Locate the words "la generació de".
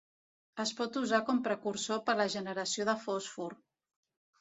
2.25-2.99